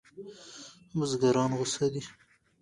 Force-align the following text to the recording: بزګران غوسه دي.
بزګران 0.97 1.51
غوسه 1.57 1.87
دي. 1.93 2.01